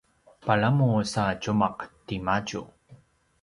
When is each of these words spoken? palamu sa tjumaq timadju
palamu 0.45 0.89
sa 1.11 1.23
tjumaq 1.41 1.77
timadju 2.05 2.61